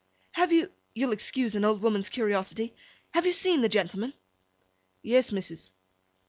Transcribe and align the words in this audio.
'Have 0.31 0.51
you—you'll 0.51 1.11
excuse 1.11 1.53
an 1.53 1.63
old 1.63 1.83
woman's 1.83 2.09
curiosity—have 2.09 3.23
you 3.27 3.33
seen 3.33 3.61
the 3.61 3.69
gentleman?' 3.69 4.15
'Yes, 5.03 5.31
missus. 5.31 5.69